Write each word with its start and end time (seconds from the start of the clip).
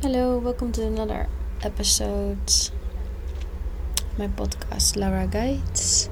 Hello, 0.00 0.38
welcome 0.38 0.70
to 0.70 0.86
another 0.86 1.26
episode 1.60 2.38
of 2.46 4.16
my 4.16 4.28
podcast 4.28 4.96
Lara 4.96 5.26
Guides. 5.26 6.08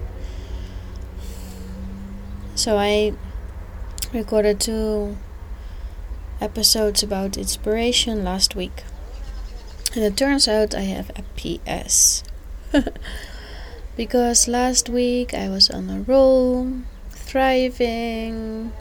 So 2.56 2.78
I 2.78 3.12
recorded 4.12 4.58
two 4.58 5.16
episodes 6.40 7.04
about 7.04 7.36
inspiration 7.36 8.24
last 8.24 8.56
week. 8.56 8.82
And 9.94 10.02
it 10.02 10.16
turns 10.16 10.48
out 10.48 10.74
I 10.74 10.80
have 10.80 11.12
a 11.14 11.22
PS. 11.36 12.24
because 13.96 14.48
last 14.48 14.88
week 14.88 15.32
I 15.32 15.48
was 15.48 15.70
on 15.70 15.90
a 15.90 16.00
roll, 16.00 16.72
thriving, 17.10 18.72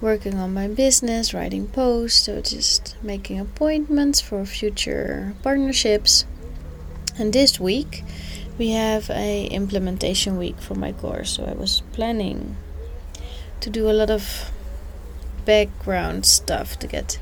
working 0.00 0.34
on 0.34 0.52
my 0.52 0.68
business, 0.68 1.32
writing 1.32 1.66
posts, 1.66 2.24
so 2.24 2.40
just 2.40 2.96
making 3.02 3.40
appointments 3.40 4.20
for 4.20 4.44
future 4.44 5.34
partnerships. 5.42 6.26
And 7.18 7.32
this 7.32 7.58
week 7.58 8.04
we 8.58 8.70
have 8.70 9.10
a 9.10 9.46
implementation 9.46 10.36
week 10.36 10.60
for 10.60 10.74
my 10.74 10.92
course, 10.92 11.30
so 11.36 11.44
I 11.44 11.52
was 11.52 11.82
planning 11.92 12.56
to 13.60 13.70
do 13.70 13.90
a 13.90 13.92
lot 13.92 14.10
of 14.10 14.50
background 15.44 16.26
stuff 16.26 16.78
to 16.80 16.86
get 16.86 17.18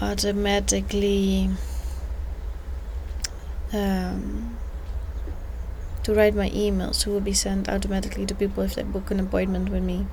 automatically 0.00 1.50
um, 3.72 4.56
to 6.02 6.12
write 6.12 6.34
my 6.34 6.50
emails 6.50 7.04
who 7.04 7.12
will 7.12 7.20
be 7.20 7.32
sent 7.32 7.68
automatically 7.68 8.26
to 8.26 8.34
people 8.34 8.64
if 8.64 8.74
they 8.74 8.82
book 8.82 9.10
an 9.10 9.20
appointment 9.20 9.68
with 9.68 9.82
me 9.82 10.06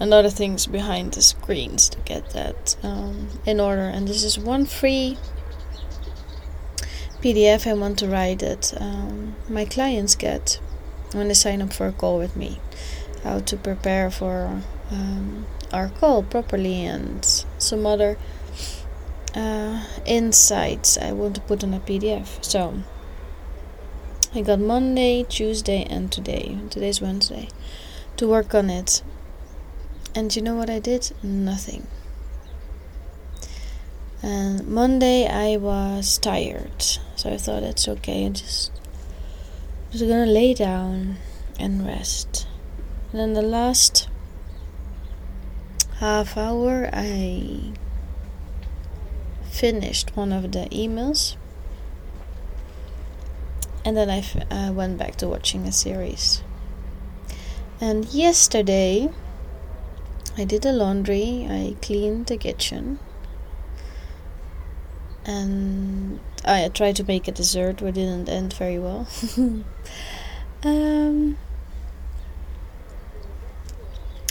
and 0.00 0.12
other 0.12 0.30
things 0.30 0.66
behind 0.66 1.12
the 1.12 1.22
screens 1.22 1.88
to 1.90 1.98
get 2.00 2.30
that 2.30 2.76
um, 2.82 3.28
in 3.46 3.60
order. 3.60 3.82
And 3.82 4.08
this 4.08 4.24
is 4.24 4.38
one 4.38 4.66
free 4.66 5.18
PDF 7.20 7.70
I 7.70 7.74
want 7.74 7.98
to 8.00 8.08
write 8.08 8.40
that 8.40 8.74
um, 8.80 9.36
my 9.48 9.64
clients 9.64 10.14
get 10.14 10.60
when 11.12 11.28
they 11.28 11.34
sign 11.34 11.62
up 11.62 11.72
for 11.72 11.86
a 11.86 11.92
call 11.92 12.18
with 12.18 12.36
me. 12.36 12.60
How 13.22 13.38
to 13.38 13.56
prepare 13.56 14.10
for 14.10 14.62
um, 14.90 15.46
our 15.72 15.88
call 15.88 16.22
properly 16.22 16.84
and 16.84 17.24
some 17.58 17.86
other 17.86 18.18
uh, 19.34 19.84
insights 20.04 20.98
I 20.98 21.12
want 21.12 21.36
to 21.36 21.40
put 21.42 21.62
on 21.62 21.72
a 21.74 21.80
PDF. 21.80 22.44
So 22.44 22.82
I 24.34 24.42
got 24.42 24.58
Monday, 24.58 25.24
Tuesday, 25.28 25.84
and 25.84 26.10
today. 26.10 26.58
Today's 26.70 27.00
Wednesday 27.00 27.48
to 28.16 28.26
work 28.26 28.54
on 28.54 28.70
it 28.70 29.02
and 30.14 30.34
you 30.34 30.42
know 30.42 30.54
what 30.54 30.70
I 30.70 30.78
did? 30.78 31.12
Nothing. 31.22 31.86
And 34.22 34.66
Monday 34.68 35.26
I 35.26 35.56
was 35.56 36.18
tired, 36.18 36.82
so 37.16 37.32
I 37.32 37.36
thought 37.36 37.62
it's 37.62 37.88
okay. 37.88 38.26
I 38.26 38.28
just 38.30 38.70
was 39.90 40.02
gonna 40.02 40.26
lay 40.26 40.54
down 40.54 41.16
and 41.58 41.84
rest. 41.84 42.46
And 43.10 43.20
then 43.20 43.32
the 43.34 43.42
last 43.42 44.08
half 45.98 46.36
hour 46.36 46.88
I 46.92 47.72
finished 49.50 50.16
one 50.16 50.32
of 50.32 50.52
the 50.52 50.66
emails, 50.70 51.36
and 53.84 53.96
then 53.96 54.08
I 54.08 54.70
went 54.70 54.98
back 54.98 55.16
to 55.16 55.28
watching 55.28 55.66
a 55.66 55.72
series. 55.72 56.42
And 57.80 58.06
yesterday 58.06 59.10
I 60.36 60.44
did 60.44 60.62
the 60.62 60.72
laundry, 60.72 61.46
I 61.48 61.76
cleaned 61.82 62.26
the 62.26 62.38
kitchen, 62.38 62.98
and 65.26 66.20
I 66.44 66.68
tried 66.68 66.96
to 66.96 67.04
make 67.04 67.28
a 67.28 67.32
dessert, 67.32 67.82
which 67.82 67.96
didn't 67.96 68.28
end 68.28 68.54
very 68.54 68.78
well. 68.78 69.06
um, 70.64 71.36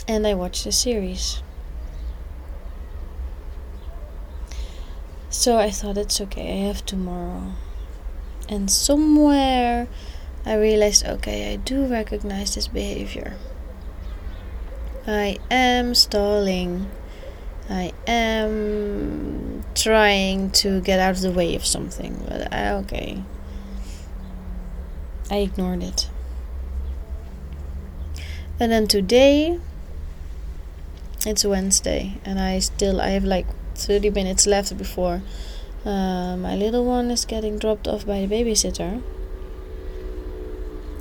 and 0.08 0.26
I 0.26 0.34
watched 0.34 0.66
a 0.66 0.72
series. 0.72 1.42
So 5.30 5.56
I 5.56 5.70
thought 5.70 5.96
it's 5.96 6.20
okay, 6.20 6.64
I 6.64 6.66
have 6.66 6.84
tomorrow. 6.84 7.52
And 8.48 8.70
somewhere 8.70 9.88
I 10.44 10.54
realized 10.54 11.06
okay, 11.06 11.52
I 11.52 11.56
do 11.56 11.86
recognize 11.86 12.56
this 12.56 12.68
behavior. 12.68 13.36
I 15.06 15.38
am 15.50 15.94
stalling. 15.94 16.88
I 17.68 17.92
am 18.06 19.64
trying 19.74 20.50
to 20.50 20.80
get 20.80 21.00
out 21.00 21.16
of 21.16 21.20
the 21.22 21.32
way 21.32 21.54
of 21.56 21.66
something, 21.66 22.24
but 22.28 22.52
I, 22.52 22.72
okay. 22.74 23.22
I 25.30 25.36
ignored 25.38 25.82
it. 25.82 26.08
And 28.60 28.70
then 28.70 28.86
today, 28.86 29.58
it's 31.26 31.44
Wednesday, 31.44 32.20
and 32.24 32.38
I 32.38 32.60
still 32.60 33.00
I 33.00 33.08
have 33.10 33.24
like 33.24 33.46
30 33.74 34.10
minutes 34.10 34.46
left 34.46 34.76
before 34.76 35.22
uh, 35.84 36.36
my 36.36 36.54
little 36.54 36.84
one 36.84 37.10
is 37.10 37.24
getting 37.24 37.58
dropped 37.58 37.88
off 37.88 38.06
by 38.06 38.24
the 38.24 38.32
babysitter, 38.32 39.02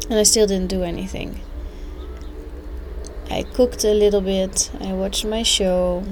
and 0.09 0.19
I 0.19 0.23
still 0.23 0.47
didn't 0.47 0.69
do 0.69 0.81
anything. 0.81 1.39
I 3.31 3.43
cooked 3.43 3.85
a 3.85 3.93
little 3.93 4.19
bit, 4.19 4.69
I 4.81 4.91
watched 4.91 5.23
my 5.23 5.41
show. 5.41 6.03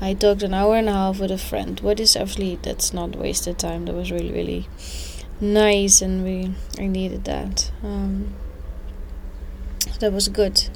I 0.00 0.14
talked 0.14 0.42
an 0.42 0.54
hour 0.54 0.76
and 0.76 0.88
a 0.88 0.92
half 0.92 1.20
with 1.20 1.30
a 1.30 1.36
friend. 1.36 1.78
What 1.80 2.00
is 2.00 2.16
actually 2.16 2.56
that's 2.62 2.94
not 2.94 3.16
wasted 3.16 3.58
time. 3.58 3.84
That 3.84 3.94
was 3.94 4.10
really 4.10 4.32
really 4.32 4.68
nice, 5.40 6.00
and 6.00 6.24
we 6.24 6.54
I 6.82 6.86
needed 6.86 7.24
that. 7.24 7.70
Um, 7.82 8.34
that 10.00 10.10
was 10.10 10.28
good. 10.28 10.70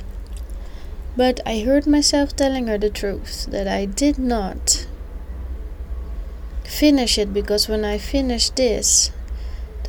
But 1.17 1.41
I 1.47 1.61
heard 1.61 1.87
myself 1.87 2.37
telling 2.37 2.67
her 2.67 2.77
the 2.77 2.91
truth 2.91 3.47
that 3.47 3.67
I 3.67 3.87
did 3.87 4.19
not 4.19 4.87
finish 6.65 7.17
it 7.17 7.33
because 7.33 7.67
when 7.67 7.85
I 7.85 7.97
finished 7.97 8.57
this, 8.57 9.11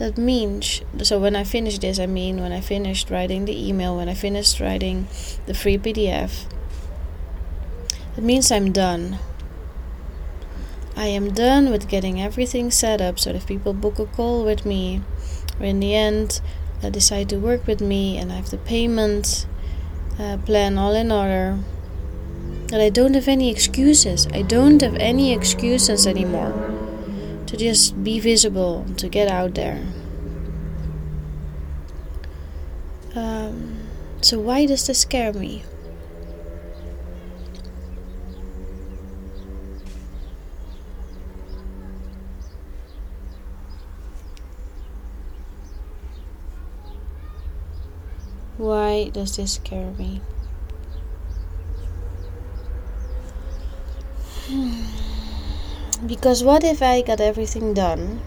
that 0.03 0.17
means 0.17 0.81
so 1.01 1.17
when 1.17 1.33
i 1.33 1.45
finish 1.45 1.79
this 1.79 1.97
i 1.97 2.05
mean 2.05 2.41
when 2.41 2.51
i 2.51 2.59
finished 2.59 3.09
writing 3.09 3.45
the 3.45 3.69
email 3.69 3.95
when 3.95 4.09
i 4.09 4.13
finished 4.13 4.59
writing 4.59 5.07
the 5.45 5.53
free 5.53 5.77
pdf 5.77 6.43
it 8.17 8.23
means 8.23 8.51
i'm 8.51 8.71
done. 8.71 9.17
I 10.95 11.07
am 11.07 11.33
done 11.33 11.71
with 11.71 11.87
getting 11.87 12.21
everything 12.21 12.69
set 12.69 13.01
up 13.01 13.17
so 13.17 13.31
if 13.31 13.47
people 13.47 13.73
book 13.73 13.97
a 13.97 14.05
call 14.05 14.43
with 14.43 14.65
me 14.65 15.01
or 15.59 15.65
in 15.65 15.79
the 15.79 15.95
end 15.95 16.41
uh, 16.83 16.89
decide 16.89 17.29
to 17.29 17.37
work 17.37 17.65
with 17.65 17.81
me 17.81 18.17
and 18.17 18.31
i 18.31 18.35
have 18.35 18.51
the 18.51 18.57
payment 18.57 19.47
uh, 20.19 20.37
plan 20.45 20.77
all 20.77 20.93
in 20.93 21.11
order. 21.11 21.57
That 22.67 22.81
i 22.81 22.89
don't 22.89 23.15
have 23.15 23.27
any 23.27 23.49
excuses. 23.49 24.27
I 24.27 24.43
don't 24.43 24.81
have 24.81 24.95
any 24.95 25.33
excuses 25.33 26.05
anymore 26.05 26.82
to 27.53 27.59
just 27.59 28.03
be 28.03 28.19
visible, 28.19 28.83
to 28.97 29.07
get 29.07 29.27
out 29.27 29.53
there. 29.53 29.79
Um, 33.13 33.77
so, 34.21 34.39
why 34.39 34.65
does 34.65 34.87
this 34.87 35.01
scare 35.01 35.31
me? 35.31 35.61
Why 48.57 49.09
does 49.09 49.37
this 49.37 49.53
scare 49.53 49.91
me? 49.91 50.21
Because 56.05 56.43
what 56.43 56.63
if 56.63 56.81
I 56.81 57.01
got 57.01 57.21
everything 57.21 57.73
done 57.73 58.21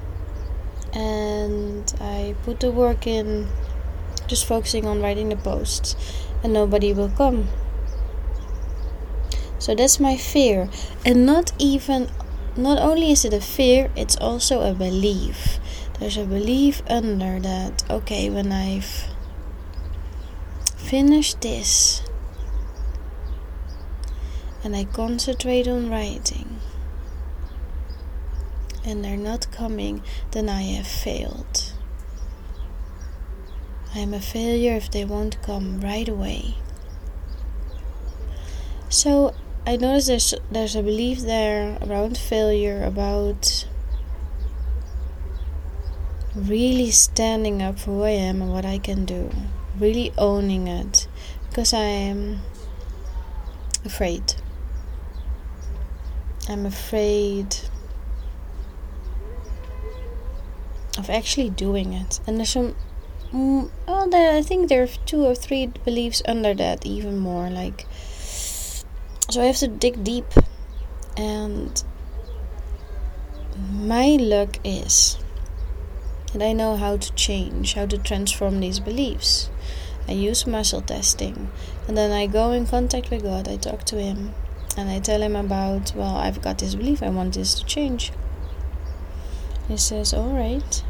and 0.92 1.92
I 2.00 2.34
put 2.44 2.60
the 2.60 2.70
work 2.70 3.06
in, 3.06 3.48
just 4.26 4.46
focusing 4.46 4.86
on 4.86 5.02
writing 5.02 5.28
the 5.28 5.36
posts, 5.36 5.96
and 6.42 6.52
nobody 6.52 6.92
will 6.92 7.10
come? 7.10 7.48
So 9.58 9.74
that's 9.74 9.98
my 9.98 10.16
fear, 10.16 10.68
and 11.04 11.26
not 11.26 11.52
even, 11.58 12.08
not 12.56 12.78
only 12.78 13.10
is 13.10 13.24
it 13.24 13.32
a 13.32 13.40
fear, 13.40 13.90
it's 13.96 14.16
also 14.16 14.60
a 14.60 14.74
belief. 14.74 15.58
There's 15.98 16.16
a 16.16 16.24
belief 16.24 16.82
under 16.88 17.40
that, 17.40 17.82
okay, 17.90 18.28
when 18.30 18.52
I've 18.52 19.08
finished 20.76 21.40
this 21.40 22.02
and 24.62 24.76
I 24.76 24.84
concentrate 24.84 25.66
on 25.66 25.90
writing 25.90 26.55
and 28.86 29.04
they're 29.04 29.16
not 29.16 29.50
coming, 29.50 30.02
then 30.30 30.48
I 30.48 30.62
have 30.62 30.86
failed. 30.86 31.72
I 33.94 33.98
am 33.98 34.14
a 34.14 34.20
failure 34.20 34.74
if 34.74 34.90
they 34.90 35.04
won't 35.04 35.42
come 35.42 35.80
right 35.80 36.08
away. 36.08 36.54
So 38.88 39.34
I 39.66 39.76
noticed 39.76 40.06
there's 40.06 40.34
there's 40.50 40.76
a 40.76 40.82
belief 40.82 41.20
there 41.20 41.76
around 41.82 42.16
failure 42.16 42.84
about 42.84 43.66
really 46.36 46.90
standing 46.90 47.62
up 47.62 47.78
for 47.80 47.90
who 47.90 48.02
I 48.02 48.10
am 48.10 48.42
and 48.42 48.52
what 48.52 48.64
I 48.64 48.78
can 48.78 49.04
do, 49.04 49.30
really 49.78 50.12
owning 50.16 50.68
it, 50.68 51.08
because 51.48 51.72
I 51.72 51.84
am 51.84 52.42
afraid. 53.84 54.34
I'm 56.48 56.64
afraid 56.64 57.56
of 60.98 61.10
actually 61.10 61.50
doing 61.50 61.92
it, 61.92 62.20
and 62.26 62.38
there's 62.38 62.50
some. 62.50 62.76
Mm, 63.32 63.70
well, 63.86 64.08
there, 64.08 64.36
I 64.36 64.42
think 64.42 64.68
there 64.68 64.84
are 64.84 64.88
two 65.04 65.24
or 65.24 65.34
three 65.34 65.66
beliefs 65.66 66.22
under 66.26 66.54
that, 66.54 66.86
even 66.86 67.18
more 67.18 67.50
like 67.50 67.86
so 69.28 69.42
I 69.42 69.46
have 69.46 69.56
to 69.56 69.68
dig 69.68 70.04
deep. 70.04 70.26
And 71.16 71.82
my 73.72 74.16
luck 74.20 74.58
is 74.62 75.18
that 76.32 76.42
I 76.42 76.52
know 76.52 76.76
how 76.76 76.96
to 76.96 77.12
change, 77.14 77.74
how 77.74 77.86
to 77.86 77.98
transform 77.98 78.60
these 78.60 78.78
beliefs. 78.78 79.50
I 80.08 80.12
use 80.12 80.46
muscle 80.46 80.80
testing. 80.80 81.50
And 81.88 81.96
then 81.96 82.12
I 82.12 82.26
go 82.26 82.52
in 82.52 82.66
contact 82.66 83.10
with 83.10 83.24
God. 83.24 83.48
I 83.48 83.56
talk 83.56 83.84
to 83.84 83.96
Him. 83.96 84.34
And 84.76 84.88
I 84.88 85.00
tell 85.00 85.20
Him 85.20 85.34
about, 85.34 85.92
well, 85.96 86.16
I've 86.16 86.40
got 86.40 86.58
this 86.58 86.76
belief. 86.76 87.02
I 87.02 87.08
want 87.08 87.34
this 87.34 87.54
to 87.54 87.64
change. 87.64 88.12
He 89.68 89.76
says, 89.76 90.14
All 90.14 90.30
right. 90.30 90.84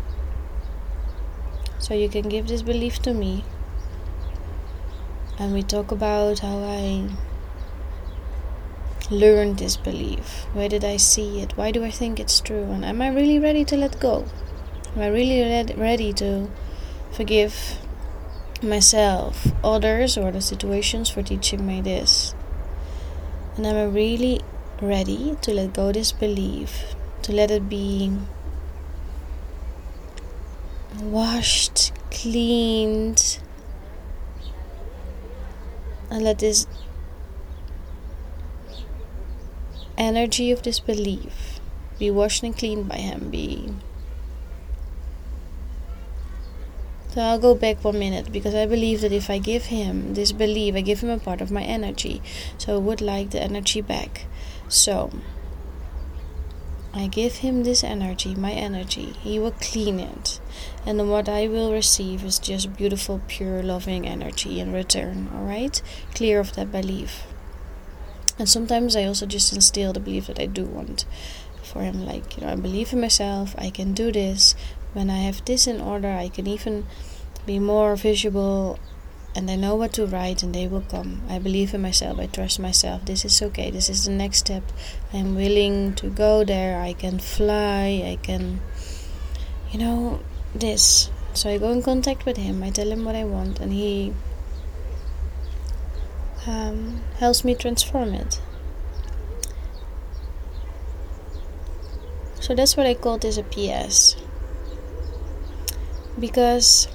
So 1.78 1.94
you 1.94 2.08
can 2.08 2.28
give 2.28 2.48
this 2.48 2.62
belief 2.62 3.00
to 3.02 3.14
me. 3.14 3.44
And 5.38 5.52
we 5.52 5.62
talk 5.62 5.92
about 5.92 6.40
how 6.40 6.58
I 6.58 7.10
learned 9.10 9.58
this 9.58 9.76
belief? 9.76 10.46
Where 10.52 10.68
did 10.68 10.84
I 10.84 10.96
see 10.96 11.40
it? 11.40 11.56
Why 11.56 11.70
do 11.70 11.84
I 11.84 11.90
think 11.90 12.18
it's 12.18 12.40
true? 12.40 12.64
And 12.64 12.84
am 12.84 13.00
I 13.00 13.08
really 13.08 13.38
ready 13.38 13.64
to 13.66 13.76
let 13.76 14.00
go? 14.00 14.26
Am 14.94 15.02
I 15.02 15.08
really 15.08 15.74
ready 15.74 16.12
to 16.14 16.50
forgive 17.12 17.78
myself, 18.62 19.48
others, 19.62 20.16
or 20.16 20.32
the 20.32 20.40
situations 20.40 21.10
for 21.10 21.22
teaching 21.22 21.66
me 21.66 21.80
this? 21.80 22.34
And 23.56 23.66
am 23.66 23.76
I 23.76 23.84
really 23.84 24.40
ready 24.82 25.36
to 25.42 25.52
let 25.52 25.72
go 25.72 25.92
this 25.92 26.12
belief, 26.12 26.94
to 27.22 27.32
let 27.32 27.50
it 27.50 27.68
be 27.68 28.12
washed, 31.00 31.92
cleaned, 32.10 33.38
and 36.10 36.22
let 36.22 36.38
this 36.38 36.66
energy 39.98 40.50
of 40.50 40.62
disbelief 40.62 41.60
be 41.98 42.10
washed 42.10 42.42
and 42.42 42.56
cleaned 42.56 42.88
by 42.88 42.96
Him. 42.96 43.30
Be 43.30 43.72
so 47.16 47.22
I'll 47.22 47.38
go 47.38 47.54
back 47.54 47.82
one 47.82 47.98
minute 47.98 48.30
because 48.30 48.54
I 48.54 48.66
believe 48.66 49.00
that 49.00 49.10
if 49.10 49.30
I 49.30 49.38
give 49.38 49.66
Him 49.66 50.12
this 50.12 50.32
belief, 50.32 50.74
I 50.74 50.82
give 50.82 51.00
Him 51.00 51.08
a 51.08 51.18
part 51.18 51.40
of 51.40 51.50
my 51.50 51.62
energy. 51.62 52.20
So 52.58 52.74
I 52.74 52.78
would 52.78 53.00
like 53.00 53.30
the 53.30 53.40
energy 53.40 53.80
back. 53.80 54.26
So 54.68 55.10
I 56.96 57.08
give 57.08 57.36
Him 57.36 57.62
this 57.62 57.84
energy, 57.84 58.34
my 58.34 58.52
energy. 58.52 59.14
He 59.20 59.38
will 59.38 59.52
clean 59.52 60.00
it. 60.00 60.40
And 60.86 61.10
what 61.10 61.28
I 61.28 61.46
will 61.46 61.70
receive 61.72 62.24
is 62.24 62.38
just 62.38 62.74
beautiful, 62.74 63.20
pure, 63.28 63.62
loving 63.62 64.08
energy 64.08 64.60
in 64.60 64.72
return. 64.72 65.28
Alright? 65.34 65.82
Clear 66.14 66.40
of 66.40 66.54
that 66.54 66.72
belief. 66.72 67.24
And 68.38 68.48
sometimes 68.48 68.96
I 68.96 69.04
also 69.04 69.26
just 69.26 69.52
instill 69.52 69.92
the 69.92 70.00
belief 70.00 70.26
that 70.28 70.40
I 70.40 70.46
do 70.46 70.64
want 70.64 71.04
for 71.62 71.82
him. 71.82 72.06
Like, 72.06 72.36
you 72.36 72.42
know, 72.42 72.52
I 72.52 72.56
believe 72.56 72.94
in 72.94 73.00
myself, 73.02 73.54
I 73.58 73.68
can 73.68 73.92
do 73.92 74.10
this. 74.10 74.54
When 74.94 75.10
I 75.10 75.18
have 75.18 75.44
this 75.44 75.66
in 75.66 75.80
order, 75.82 76.08
I 76.08 76.28
can 76.30 76.46
even 76.46 76.86
be 77.44 77.58
more 77.58 77.94
visible 77.94 78.78
and 79.36 79.50
I 79.50 79.56
know 79.56 79.74
what 79.74 79.92
to 79.92 80.06
write 80.06 80.42
and 80.42 80.54
they 80.54 80.66
will 80.66 80.80
come. 80.80 81.20
I 81.28 81.38
believe 81.38 81.74
in 81.74 81.82
myself, 81.82 82.18
I 82.18 82.26
trust 82.26 82.58
myself. 82.58 83.04
This 83.04 83.22
is 83.26 83.42
okay, 83.42 83.70
this 83.70 83.90
is 83.90 84.06
the 84.06 84.10
next 84.10 84.38
step. 84.38 84.62
I'm 85.12 85.36
willing 85.36 85.94
to 85.96 86.08
go 86.08 86.42
there, 86.42 86.80
I 86.80 86.94
can 86.94 87.18
fly, 87.18 88.02
I 88.06 88.18
can, 88.22 88.60
you 89.70 89.78
know, 89.78 90.20
this. 90.54 91.10
So 91.34 91.50
I 91.50 91.58
go 91.58 91.70
in 91.70 91.82
contact 91.82 92.24
with 92.24 92.38
him, 92.38 92.62
I 92.62 92.70
tell 92.70 92.90
him 92.90 93.04
what 93.04 93.14
I 93.14 93.24
want, 93.24 93.60
and 93.60 93.74
he 93.74 94.14
um, 96.46 97.02
helps 97.18 97.44
me 97.44 97.54
transform 97.54 98.14
it. 98.14 98.40
So 102.40 102.54
that's 102.54 102.74
what 102.74 102.86
I 102.86 102.94
call 102.94 103.18
this 103.18 103.36
a 103.36 103.42
PS. 103.42 104.16
Because 106.18 106.88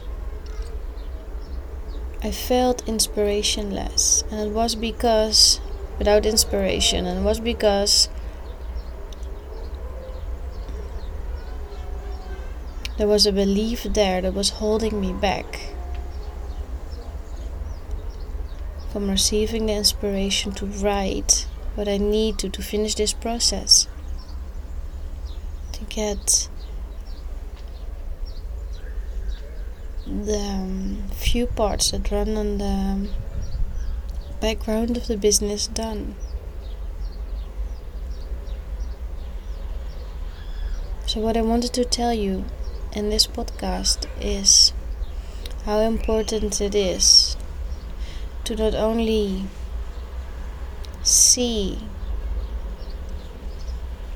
I 2.24 2.32
felt 2.32 2.86
inspirationless, 2.86 4.24
and 4.32 4.40
it 4.42 4.52
was 4.52 4.76
because 4.76 5.60
without 5.98 6.26
inspiration, 6.26 7.06
and 7.06 7.20
it 7.20 7.24
was 7.24 7.40
because 7.40 8.10
there 12.98 13.08
was 13.08 13.26
a 13.26 13.32
belief 13.32 13.84
there 13.84 14.22
that 14.22 14.34
was 14.34 14.50
holding 14.52 15.02
me 15.02 15.14
back. 15.14 15.72
from 18.92 19.10
receiving 19.10 19.68
the 19.68 19.74
inspiration 19.74 20.52
to 20.52 20.66
write 20.66 21.48
what 21.76 21.88
I 21.88 21.98
need 21.98 22.38
to 22.40 22.50
to 22.50 22.62
finish 22.62 22.96
this 22.96 23.14
process. 23.14 23.88
To 25.74 25.86
get 25.86 26.50
the 30.12 30.38
um, 30.38 31.04
few 31.14 31.48
parts 31.48 31.92
that 31.92 32.12
run 32.12 32.36
on 32.36 32.58
the 32.58 33.10
background 34.42 34.98
of 34.98 35.08
the 35.08 35.16
business 35.16 35.68
done. 35.68 36.16
So, 41.08 41.22
what 41.22 41.38
I 41.38 41.42
wanted 41.42 41.74
to 41.74 41.86
tell 41.86 42.14
you 42.14 42.46
in 42.94 43.10
this 43.10 43.26
podcast 43.26 44.08
is 44.20 44.74
how 45.66 45.80
important 45.80 46.60
it 46.60 46.76
is 46.76 47.38
to 48.44 48.56
not 48.56 48.76
only 48.76 49.44
see 51.04 51.80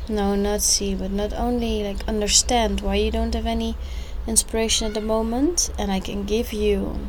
no 0.08 0.36
not 0.36 0.62
see 0.62 0.94
but 0.94 1.12
not 1.12 1.34
only 1.34 1.84
like 1.84 2.08
understand 2.08 2.82
why 2.82 2.96
you 2.96 3.10
don't 3.10 3.34
have 3.34 3.46
any 3.46 3.76
inspiration 4.28 4.88
at 4.88 4.94
the 4.94 5.02
moment 5.02 5.70
and 5.78 5.92
i 5.92 6.00
can 6.00 6.24
give 6.24 6.52
you 6.52 7.00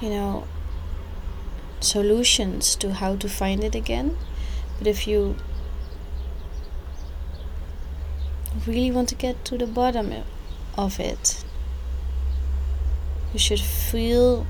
you 0.00 0.08
know 0.10 0.44
solutions 1.84 2.74
to 2.76 2.94
how 2.94 3.14
to 3.16 3.28
find 3.28 3.62
it 3.62 3.74
again. 3.74 4.16
But 4.78 4.86
if 4.86 5.06
you 5.06 5.36
really 8.66 8.90
want 8.90 9.08
to 9.10 9.14
get 9.14 9.44
to 9.44 9.58
the 9.58 9.66
bottom 9.66 10.12
of 10.78 10.98
it 10.98 11.44
you 13.32 13.38
should 13.38 13.60
feel 13.60 14.46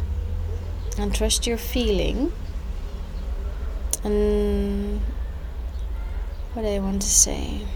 and 0.99 1.15
trust 1.15 1.47
your 1.47 1.57
feeling. 1.57 2.33
And 4.05 5.01
what 6.53 6.67
I 6.67 6.79
want 6.79 7.01
to 7.01 7.09
say? 7.09 7.67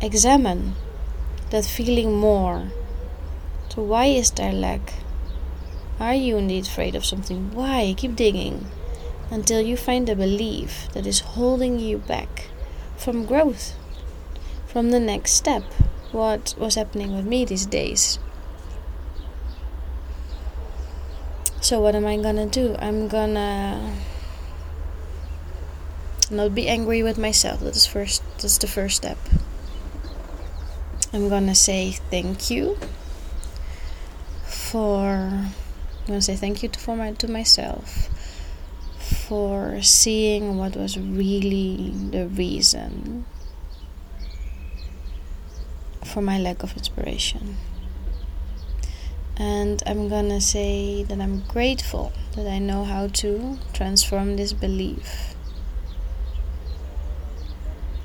Examine 0.00 0.74
that 1.52 1.64
feeling 1.64 2.12
more 2.16 2.72
so 3.68 3.82
why 3.82 4.06
is 4.06 4.30
there 4.32 4.52
lack 4.52 4.94
are 6.00 6.14
you 6.14 6.36
indeed 6.36 6.66
afraid 6.66 6.94
of 6.94 7.04
something 7.04 7.54
why 7.54 7.94
keep 7.96 8.16
digging 8.16 8.66
until 9.30 9.60
you 9.60 9.76
find 9.76 10.08
a 10.08 10.16
belief 10.16 10.88
that 10.92 11.06
is 11.06 11.20
holding 11.36 11.78
you 11.78 11.98
back 11.98 12.48
from 12.96 13.24
growth 13.24 13.74
from 14.66 14.90
the 14.90 15.00
next 15.00 15.32
step 15.32 15.62
what 16.10 16.54
was 16.58 16.74
happening 16.74 17.14
with 17.14 17.24
me 17.24 17.44
these 17.44 17.66
days 17.66 18.18
So 21.62 21.78
what 21.80 21.94
am 21.94 22.04
I 22.04 22.16
gonna 22.16 22.46
do? 22.46 22.74
I'm 22.80 23.06
gonna 23.06 23.94
not 26.28 26.56
be 26.56 26.66
angry 26.66 27.04
with 27.04 27.16
myself. 27.16 27.60
That's 27.60 27.86
first. 27.86 28.20
That's 28.42 28.58
the 28.58 28.66
first 28.66 28.96
step. 28.96 29.16
I'm 31.14 31.28
gonna 31.28 31.54
say 31.54 31.92
thank 31.92 32.50
you 32.50 32.78
for. 34.46 35.06
I'm 35.08 36.06
gonna 36.06 36.22
say 36.22 36.36
thank 36.36 36.62
you 36.62 36.70
to, 36.70 36.80
for 36.80 36.96
my 36.96 37.12
to 37.12 37.28
myself 37.28 38.08
for 38.98 39.82
seeing 39.82 40.56
what 40.56 40.74
was 40.74 40.98
really 40.98 41.90
the 42.10 42.28
reason 42.28 43.24
for 46.02 46.22
my 46.22 46.38
lack 46.38 46.62
of 46.62 46.76
inspiration. 46.76 47.56
And 49.36 49.82
I'm 49.86 50.08
gonna 50.08 50.40
say 50.40 51.04
that 51.04 51.20
I'm 51.20 51.40
grateful 51.40 52.12
that 52.36 52.46
I 52.46 52.58
know 52.58 52.84
how 52.84 53.08
to 53.08 53.58
transform 53.72 54.36
this 54.36 54.52
belief. 54.52 55.34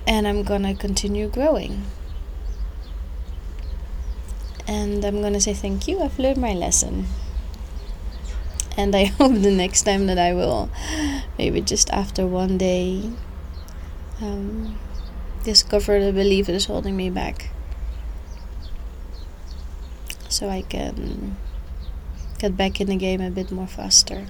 And 0.06 0.28
I'm 0.28 0.44
gonna 0.44 0.76
continue 0.76 1.28
growing. 1.30 1.84
And 4.68 5.04
I'm 5.06 5.22
gonna 5.22 5.40
say 5.42 5.54
thank 5.54 5.88
you, 5.88 6.02
I've 6.02 6.20
learned 6.20 6.38
my 6.38 6.54
lesson. 6.54 7.08
And 8.76 8.96
I 8.96 9.06
hope 9.18 9.34
the 9.34 9.52
next 9.52 9.84
time 9.84 10.08
that 10.08 10.20
I 10.20 10.34
will, 10.34 10.70
maybe 11.38 11.62
just 11.62 11.90
after 11.90 12.28
one 12.28 12.58
day, 12.58 13.10
um, 14.22 14.78
discover 15.44 16.04
the 16.04 16.12
belief 16.12 16.48
that 16.48 16.56
is 16.56 16.66
holding 16.66 16.96
me 16.96 17.10
back 17.10 17.50
so 20.30 20.50
I 20.50 20.62
can 20.62 21.38
get 22.40 22.56
back 22.56 22.80
in 22.80 22.88
the 22.88 22.96
game 22.96 23.22
a 23.22 23.32
bit 23.32 23.52
more 23.52 23.68
faster. 23.68 24.28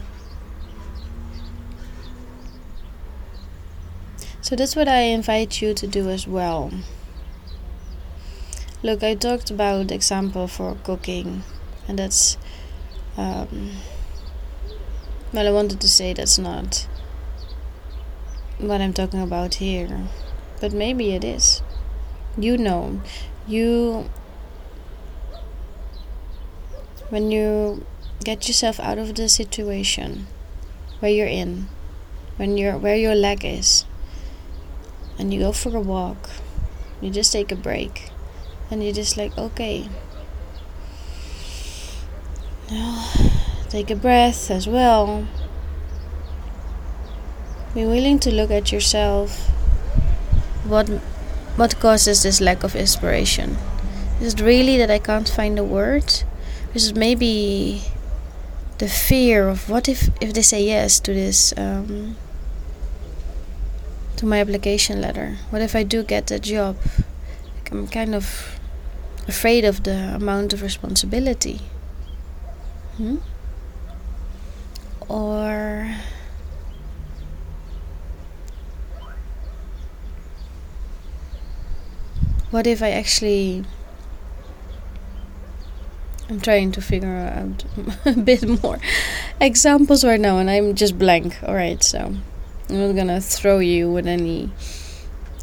So 4.41 4.55
that's 4.55 4.75
what 4.75 4.87
I 4.87 5.01
invite 5.01 5.61
you 5.61 5.73
to 5.73 5.85
do 5.85 6.09
as 6.09 6.27
well. 6.27 6.71
Look, 8.83 9.01
I 9.01 9.15
talked 9.15 9.49
about 9.49 9.91
example 9.91 10.47
for 10.47 10.77
cooking, 10.83 11.43
and 11.87 11.97
that's 11.97 12.37
um, 13.17 13.71
well, 15.33 15.47
I 15.47 15.51
wanted 15.51 15.81
to 15.81 15.87
say 15.87 16.13
that's 16.13 16.37
not 16.37 16.87
what 18.59 18.79
I'm 18.79 18.93
talking 18.93 19.19
about 19.19 19.55
here, 19.55 20.07
but 20.61 20.73
maybe 20.73 21.13
it 21.13 21.23
is. 21.23 21.63
You 22.37 22.55
know, 22.55 23.01
you 23.47 24.11
when 27.09 27.31
you 27.31 27.83
get 28.23 28.47
yourself 28.47 28.79
out 28.79 28.99
of 28.99 29.15
the 29.15 29.27
situation 29.27 30.27
where 30.99 31.11
you're 31.11 31.25
in, 31.25 31.67
when 32.35 32.57
you're 32.57 32.77
where 32.77 32.95
your 32.95 33.15
leg 33.15 33.43
is, 33.43 33.85
and 35.17 35.33
you 35.33 35.39
go 35.39 35.51
for 35.51 35.75
a 35.75 35.81
walk, 35.81 36.29
you 37.01 37.09
just 37.09 37.33
take 37.33 37.51
a 37.51 37.55
break, 37.55 38.11
and 38.69 38.83
you're 38.83 38.93
just 38.93 39.17
like, 39.17 39.37
okay, 39.37 39.89
now 42.69 43.09
take 43.69 43.89
a 43.89 43.95
breath 43.95 44.51
as 44.51 44.67
well. 44.67 45.27
Be 47.73 47.85
willing 47.85 48.19
to 48.19 48.31
look 48.31 48.51
at 48.51 48.71
yourself. 48.71 49.47
What 50.65 50.89
what 51.55 51.79
causes 51.79 52.23
this 52.23 52.41
lack 52.41 52.63
of 52.63 52.75
inspiration? 52.75 53.57
Is 54.21 54.33
it 54.33 54.41
really 54.41 54.77
that 54.77 54.91
I 54.91 54.99
can't 54.99 55.29
find 55.29 55.57
a 55.59 55.63
word? 55.63 56.23
Is 56.73 56.89
it 56.89 56.95
maybe 56.95 57.83
the 58.77 58.87
fear 58.87 59.47
of 59.47 59.69
what 59.69 59.87
if 59.87 60.09
if 60.21 60.33
they 60.33 60.41
say 60.41 60.63
yes 60.63 60.99
to 61.01 61.13
this 61.13 61.53
um, 61.57 62.15
to 64.17 64.25
my 64.25 64.39
application 64.39 65.01
letter? 65.01 65.37
What 65.49 65.61
if 65.61 65.75
I 65.75 65.83
do 65.83 66.03
get 66.03 66.27
the 66.27 66.39
job? 66.39 66.77
I'm 67.71 67.87
kind 67.87 68.15
of 68.15 68.59
afraid 69.27 69.65
of 69.65 69.83
the 69.83 70.15
amount 70.15 70.53
of 70.53 70.61
responsibility. 70.61 71.61
Hmm? 72.97 73.17
Or 75.09 75.95
what 82.51 82.67
if 82.67 82.81
I 82.81 82.91
actually 82.91 83.63
I'm 86.29 86.41
trying 86.41 86.71
to 86.73 86.81
figure 86.81 87.07
out 87.09 87.63
a 88.05 88.13
bit 88.13 88.61
more 88.61 88.79
examples 89.39 90.03
right 90.03 90.19
now, 90.19 90.39
and 90.39 90.49
I'm 90.49 90.75
just 90.75 90.99
blank. 90.99 91.37
Alright, 91.41 91.83
so 91.83 92.15
I'm 92.69 92.79
not 92.87 92.95
gonna 92.95 93.21
throw 93.21 93.59
you 93.59 93.89
with 93.89 94.07
any 94.07 94.49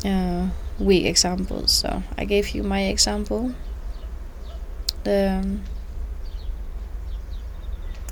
uh, 0.05 0.49
weak 0.79 1.05
examples. 1.07 1.73
So 1.73 2.03
I 2.19 2.25
gave 2.25 2.51
you 2.51 2.63
my 2.63 2.83
example. 2.83 3.55
The 5.05 5.41
um, 5.43 5.63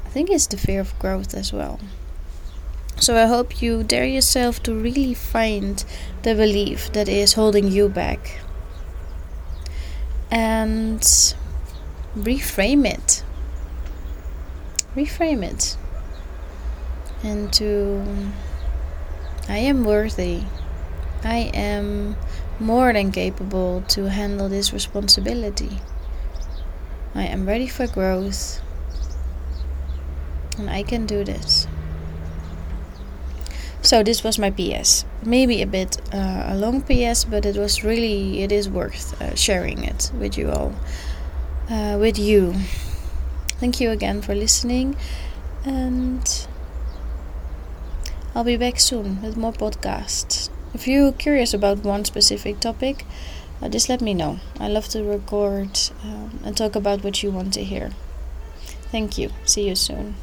I 0.04 0.08
think 0.08 0.30
it's 0.30 0.46
the 0.46 0.58
fear 0.58 0.80
of 0.80 0.98
growth 0.98 1.34
as 1.34 1.52
well. 1.52 1.80
So 3.00 3.16
I 3.16 3.26
hope 3.26 3.62
you 3.62 3.82
dare 3.82 4.06
yourself 4.06 4.62
to 4.64 4.74
really 4.74 5.14
find 5.14 5.84
the 6.22 6.34
belief 6.34 6.92
that 6.92 7.08
is 7.08 7.32
holding 7.32 7.68
you 7.68 7.88
back. 7.88 8.40
And 10.30 11.00
reframe 12.16 12.86
it. 12.86 13.24
Reframe 14.94 15.42
it. 15.42 15.76
into 17.24 18.04
I 19.48 19.58
am 19.58 19.84
worthy. 19.84 20.42
I 21.24 21.50
am 21.54 22.16
more 22.58 22.92
than 22.92 23.12
capable 23.12 23.82
to 23.88 24.10
handle 24.10 24.48
this 24.48 24.72
responsibility. 24.72 25.80
I 27.14 27.24
am 27.24 27.46
ready 27.46 27.68
for 27.68 27.86
growth. 27.86 28.60
And 30.58 30.68
I 30.68 30.82
can 30.82 31.06
do 31.06 31.24
this. 31.24 31.66
So 33.82 34.02
this 34.04 34.22
was 34.22 34.38
my 34.38 34.50
PS. 34.50 35.04
Maybe 35.24 35.60
a 35.60 35.66
bit 35.66 36.00
uh, 36.14 36.44
a 36.48 36.56
long 36.56 36.82
PS, 36.82 37.24
but 37.24 37.44
it 37.44 37.56
was 37.56 37.82
really 37.82 38.42
it 38.42 38.52
is 38.52 38.68
worth 38.68 39.20
uh, 39.20 39.34
sharing 39.34 39.82
it 39.82 40.12
with 40.16 40.38
you 40.38 40.50
all 40.50 40.72
uh, 41.68 41.96
with 41.98 42.16
you. 42.16 42.54
Thank 43.58 43.80
you 43.80 43.90
again 43.90 44.22
for 44.22 44.36
listening, 44.36 44.96
and 45.64 46.46
I'll 48.36 48.44
be 48.44 48.56
back 48.56 48.78
soon 48.78 49.20
with 49.20 49.36
more 49.36 49.52
podcasts. 49.52 50.51
If 50.74 50.88
you're 50.88 51.12
curious 51.12 51.52
about 51.52 51.84
one 51.84 52.04
specific 52.04 52.60
topic, 52.60 53.04
uh, 53.60 53.68
just 53.68 53.88
let 53.88 54.00
me 54.00 54.14
know. 54.14 54.40
I 54.58 54.68
love 54.68 54.88
to 54.88 55.04
record 55.04 55.78
um, 56.02 56.40
and 56.44 56.56
talk 56.56 56.74
about 56.74 57.04
what 57.04 57.22
you 57.22 57.30
want 57.30 57.52
to 57.54 57.62
hear. 57.62 57.90
Thank 58.90 59.18
you. 59.18 59.30
See 59.44 59.68
you 59.68 59.74
soon. 59.74 60.16